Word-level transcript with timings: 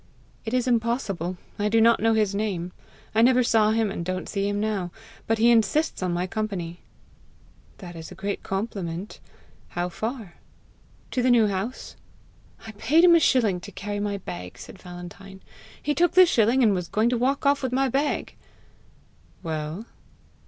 "It 0.45 0.55
is 0.55 0.67
impossible; 0.67 1.37
I 1.59 1.69
do 1.69 1.79
not 1.79 1.99
know 1.99 2.15
his 2.15 2.33
name. 2.33 2.71
I 3.13 3.21
never 3.21 3.43
saw 3.43 3.69
him, 3.69 3.91
and 3.91 4.03
don't 4.03 4.27
see 4.27 4.47
him 4.49 4.59
now. 4.59 4.89
But 5.27 5.37
he 5.37 5.51
insists 5.51 6.01
on 6.01 6.11
my 6.11 6.25
company." 6.25 6.79
"That 7.77 7.95
is 7.95 8.11
a 8.11 8.15
great 8.15 8.41
compliment. 8.41 9.19
How 9.67 9.89
far?" 9.89 10.37
"To 11.11 11.21
the 11.21 11.29
New 11.29 11.45
House." 11.45 11.95
"I 12.65 12.71
paid 12.71 13.03
him 13.03 13.13
a 13.13 13.19
shilling 13.19 13.59
to 13.59 13.71
carry 13.71 13.99
my 13.99 14.17
bag," 14.17 14.57
said 14.57 14.81
Valentine. 14.81 15.43
"He 15.79 15.93
took 15.93 16.13
the 16.13 16.25
shilling, 16.25 16.63
and 16.63 16.73
was 16.73 16.87
going 16.87 17.09
to 17.09 17.17
walk 17.19 17.45
off 17.45 17.61
with 17.61 17.71
my 17.71 17.87
bag!" 17.87 18.33
"Well?" 19.43 19.85